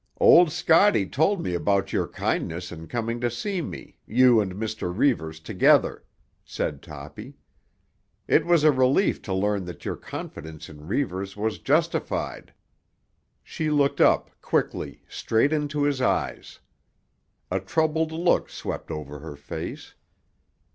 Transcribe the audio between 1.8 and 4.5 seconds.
your kindness in coming to see me, you